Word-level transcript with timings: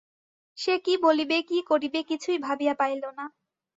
সে 0.57 0.73
কী 0.85 0.93
বলিবে, 0.97 1.37
কী 1.49 1.57
করিবে 1.69 1.99
কিছুই 2.09 2.37
ভাবিয়া 2.39 2.73
পাইল 2.73 3.03
না। 3.17 3.25